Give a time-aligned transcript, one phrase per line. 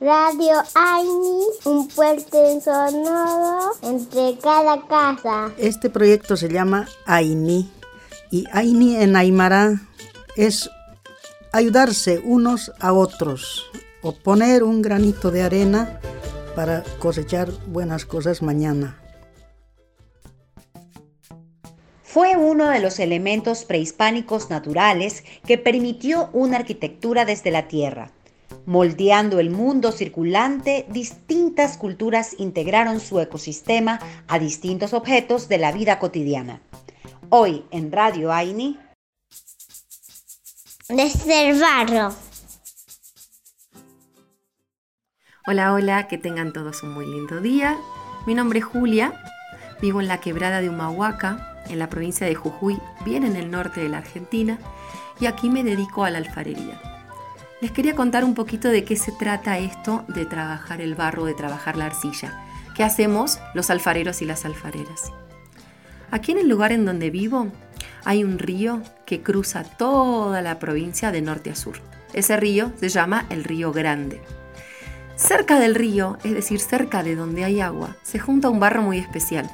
[0.00, 5.52] Radio Aini, un puente sonoro entre cada casa.
[5.56, 7.70] Este proyecto se llama Aini
[8.28, 9.80] y Aini en Aymara
[10.34, 10.68] es
[11.52, 13.70] ayudarse unos a otros
[14.02, 16.00] o poner un granito de arena
[16.56, 19.00] para cosechar buenas cosas mañana.
[22.02, 28.10] Fue uno de los elementos prehispánicos naturales que permitió una arquitectura desde la tierra.
[28.66, 35.98] Moldeando el mundo circulante, distintas culturas integraron su ecosistema a distintos objetos de la vida
[35.98, 36.60] cotidiana.
[37.28, 38.78] Hoy en Radio Aini.
[40.88, 42.14] Desde el barro.
[45.46, 47.76] Hola, hola, que tengan todos un muy lindo día.
[48.26, 49.12] Mi nombre es Julia,
[49.82, 53.82] vivo en la quebrada de Humahuaca, en la provincia de Jujuy, bien en el norte
[53.82, 54.58] de la Argentina,
[55.20, 56.93] y aquí me dedico a la alfarería.
[57.64, 61.32] Les quería contar un poquito de qué se trata esto de trabajar el barro, de
[61.32, 62.44] trabajar la arcilla.
[62.76, 65.10] ¿Qué hacemos los alfareros y las alfareras?
[66.10, 67.50] Aquí en el lugar en donde vivo
[68.04, 71.76] hay un río que cruza toda la provincia de norte a sur.
[72.12, 74.20] Ese río se llama el Río Grande.
[75.16, 78.98] Cerca del río, es decir, cerca de donde hay agua, se junta un barro muy
[78.98, 79.50] especial.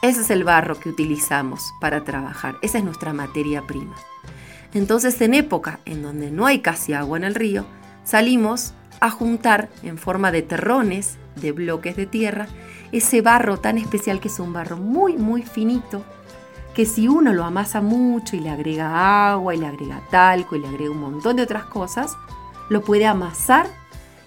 [0.00, 3.96] Ese es el barro que utilizamos para trabajar, esa es nuestra materia prima.
[4.74, 7.64] Entonces, en época en donde no hay casi agua en el río,
[8.04, 12.48] salimos a juntar en forma de terrones, de bloques de tierra,
[12.92, 16.04] ese barro tan especial que es un barro muy, muy finito,
[16.74, 20.60] que si uno lo amasa mucho y le agrega agua y le agrega talco y
[20.60, 22.16] le agrega un montón de otras cosas,
[22.68, 23.66] lo puede amasar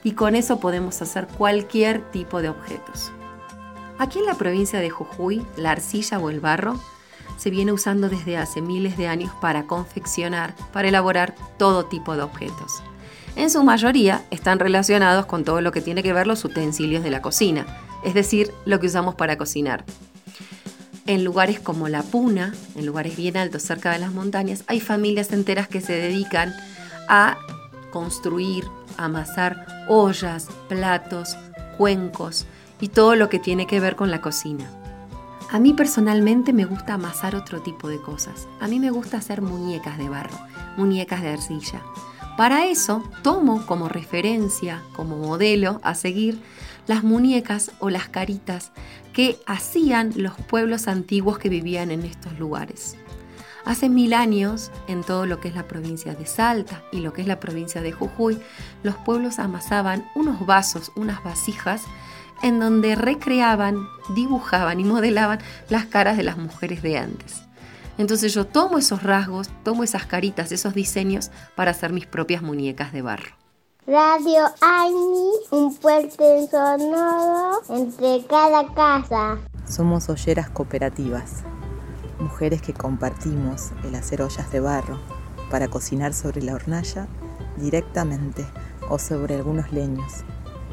[0.03, 3.11] y con eso podemos hacer cualquier tipo de objetos.
[3.97, 6.79] Aquí en la provincia de Jujuy, la arcilla o el barro
[7.41, 12.21] se viene usando desde hace miles de años para confeccionar, para elaborar todo tipo de
[12.21, 12.83] objetos.
[13.35, 17.09] En su mayoría están relacionados con todo lo que tiene que ver los utensilios de
[17.09, 17.65] la cocina,
[18.03, 19.85] es decir, lo que usamos para cocinar.
[21.07, 25.33] En lugares como La Puna, en lugares bien altos cerca de las montañas, hay familias
[25.33, 26.53] enteras que se dedican
[27.07, 27.39] a
[27.91, 28.65] construir,
[28.97, 31.35] amasar ollas, platos,
[31.79, 32.45] cuencos
[32.79, 34.69] y todo lo que tiene que ver con la cocina.
[35.51, 38.47] A mí personalmente me gusta amasar otro tipo de cosas.
[38.61, 40.39] A mí me gusta hacer muñecas de barro,
[40.77, 41.81] muñecas de arcilla.
[42.37, 46.41] Para eso tomo como referencia, como modelo a seguir,
[46.87, 48.71] las muñecas o las caritas
[49.11, 52.95] que hacían los pueblos antiguos que vivían en estos lugares.
[53.65, 57.21] Hace mil años, en todo lo que es la provincia de Salta y lo que
[57.21, 58.39] es la provincia de Jujuy,
[58.83, 61.83] los pueblos amasaban unos vasos, unas vasijas,
[62.43, 67.43] en donde recreaban, dibujaban y modelaban las caras de las mujeres de antes.
[67.97, 72.93] Entonces yo tomo esos rasgos, tomo esas caritas, esos diseños para hacer mis propias muñecas
[72.93, 73.35] de barro.
[73.87, 79.39] Radio Aini, un puente sonoro entre cada casa.
[79.67, 81.43] Somos olleras cooperativas,
[82.19, 84.99] mujeres que compartimos el hacer ollas de barro
[85.49, 87.07] para cocinar sobre la hornalla
[87.57, 88.45] directamente
[88.89, 90.23] o sobre algunos leños.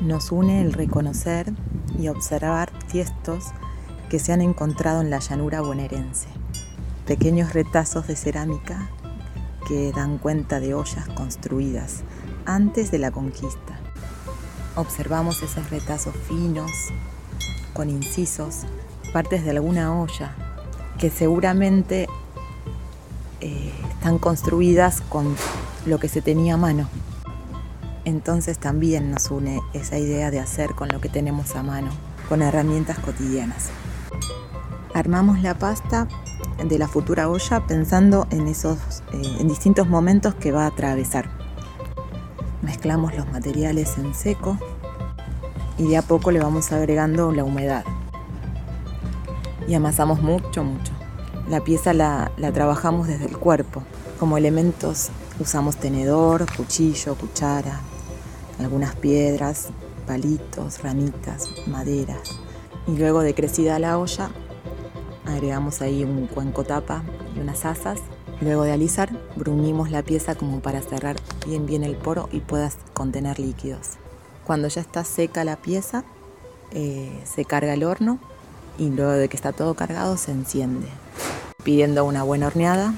[0.00, 1.52] Nos une el reconocer
[1.98, 3.46] y observar tiestos
[4.08, 6.28] que se han encontrado en la llanura bonaerense.
[7.04, 8.90] Pequeños retazos de cerámica
[9.66, 12.04] que dan cuenta de ollas construidas
[12.46, 13.80] antes de la conquista.
[14.76, 16.70] Observamos esos retazos finos,
[17.74, 18.66] con incisos,
[19.12, 20.32] partes de alguna olla,
[20.96, 22.08] que seguramente
[23.40, 25.34] eh, están construidas con
[25.86, 26.88] lo que se tenía a mano.
[28.08, 31.90] Entonces también nos une esa idea de hacer con lo que tenemos a mano,
[32.30, 33.68] con herramientas cotidianas.
[34.94, 36.08] Armamos la pasta
[36.66, 38.78] de la futura olla pensando en esos
[39.12, 41.28] eh, en distintos momentos que va a atravesar.
[42.62, 44.56] Mezclamos los materiales en seco
[45.76, 47.84] y de a poco le vamos agregando la humedad.
[49.68, 50.94] Y amasamos mucho, mucho.
[51.50, 53.82] La pieza la, la trabajamos desde el cuerpo.
[54.18, 57.82] Como elementos usamos tenedor, cuchillo, cuchara,
[58.58, 59.68] algunas piedras,
[60.06, 62.30] palitos, ramitas, maderas.
[62.86, 64.30] Y luego de crecida la olla,
[65.26, 67.02] agregamos ahí un cuenco tapa
[67.36, 68.00] y unas asas.
[68.40, 71.16] Luego de alisar, bruñimos la pieza como para cerrar
[71.46, 73.92] bien bien el poro y puedas contener líquidos.
[74.46, 76.04] Cuando ya está seca la pieza,
[76.70, 78.18] eh, se carga el horno
[78.78, 80.86] y luego de que está todo cargado se enciende.
[81.64, 82.94] Pidiendo una buena horneada,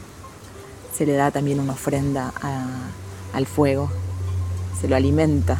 [0.94, 2.32] se le da también una ofrenda
[3.32, 3.90] al fuego
[4.80, 5.58] se lo alimenta.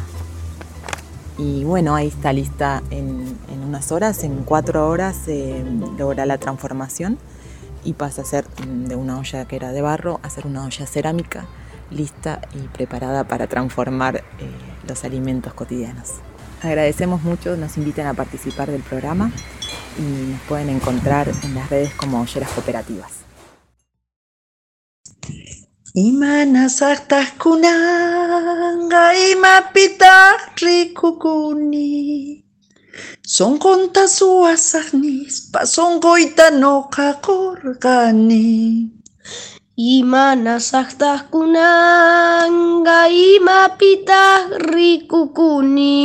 [1.37, 5.63] Y bueno, ahí está lista en, unas horas, en cuatro horas se
[5.97, 7.17] logra la transformación
[7.83, 10.85] y pasa a ser de una olla que era de barro a ser una olla
[10.85, 11.45] cerámica
[11.89, 14.21] lista y preparada para transformar eh,
[14.87, 16.11] los alimentos cotidianos.
[16.61, 19.31] Agradecemos mucho, nos invitan a participar del programa
[19.97, 23.20] y nos pueden encontrar en las redes como Olleras Cooperativas.
[25.93, 26.71] Imana
[27.35, 32.39] kunanga imapita rikukuni.
[33.27, 38.87] Son conta suasagnis, pason goita no kakorgani.
[39.75, 40.63] Imana
[41.27, 45.99] kunanga imapita rikukuni.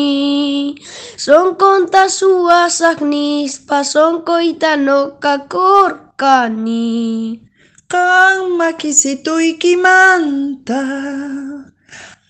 [1.17, 4.27] Son conta suasagnis, pason
[9.77, 10.81] manta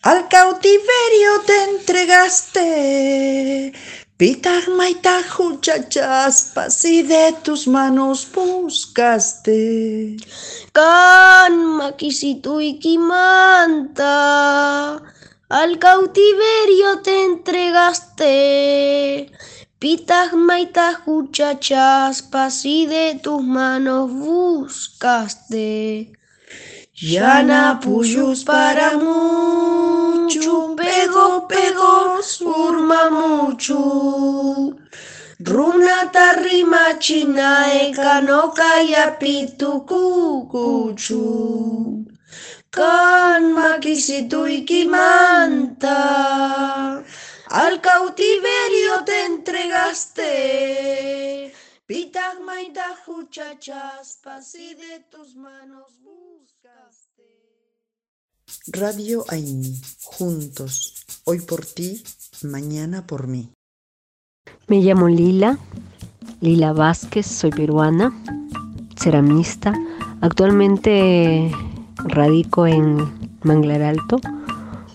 [0.02, 3.72] al cautiverio te entregaste.
[4.18, 5.22] Pitag maita
[5.60, 10.16] chachaspas y de tus manos buscaste.
[10.72, 11.80] Kan
[12.98, 15.00] manta
[15.48, 19.30] al cautiverio te entregaste.
[19.78, 22.26] Pitas maitas muchachas,
[22.64, 26.12] y de tus manos buscaste.
[26.94, 34.78] Yana puyus para mucho, pego pego surma mucho.
[35.40, 41.22] Runa tarrima china eka no kaya pitu kukuchu.
[42.70, 43.52] Kan
[47.96, 50.24] cautiverio te entregaste.
[51.86, 54.20] Pitas maita muchachas,
[54.54, 57.24] y de tus manos buscaste.
[58.66, 62.02] Radio Aini, juntos, hoy por ti,
[62.42, 63.50] mañana por mí.
[64.66, 65.58] Me llamo Lila,
[66.40, 68.12] Lila Vázquez, soy peruana,
[68.98, 69.72] ceramista.
[70.20, 71.50] Actualmente
[71.96, 72.98] radico en
[73.42, 74.20] Manglar Alto,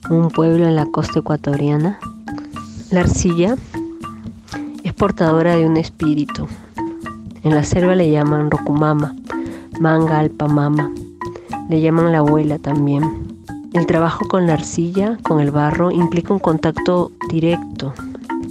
[0.09, 1.99] un pueblo en la costa ecuatoriana.
[2.91, 3.55] La arcilla
[4.83, 6.45] es portadora de un espíritu.
[7.41, 9.15] En la selva le llaman Rokumama,
[9.79, 10.91] Manga Alpamama.
[11.69, 13.37] Le llaman la abuela también.
[13.71, 17.93] El trabajo con la arcilla, con el barro, implica un contacto directo,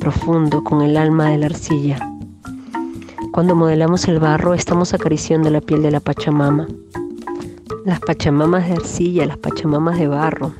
[0.00, 1.98] profundo con el alma de la arcilla.
[3.32, 6.66] Cuando modelamos el barro estamos acariciando la piel de la Pachamama.
[7.84, 10.54] Las Pachamamas de arcilla, las Pachamamas de barro,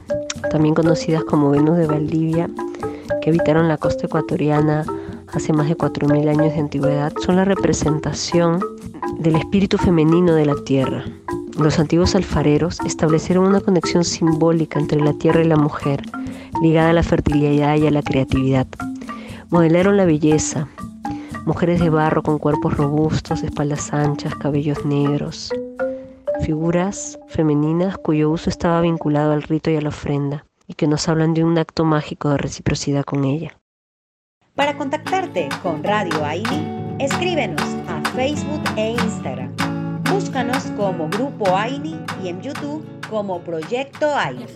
[0.51, 2.51] también conocidas como Venus de Valdivia,
[3.21, 4.85] que habitaron la costa ecuatoriana
[5.33, 8.61] hace más de 4.000 años de antigüedad, son la representación
[9.19, 11.05] del espíritu femenino de la tierra.
[11.59, 16.03] Los antiguos alfareros establecieron una conexión simbólica entre la tierra y la mujer,
[16.63, 18.67] ligada a la fertilidad y a la creatividad.
[19.51, 20.69] Modelaron la belleza,
[21.45, 25.53] mujeres de barro con cuerpos robustos, espaldas anchas, cabellos negros,
[26.43, 31.09] figuras femeninas cuyo uso estaba vinculado al rito y a la ofrenda y que nos
[31.09, 33.59] hablan de un acto mágico de reciprocidad con ella.
[34.55, 39.53] Para contactarte con Radio Aini, escríbenos a Facebook e Instagram.
[40.05, 44.47] Búscanos como Grupo Aini y en YouTube como Proyecto Aini.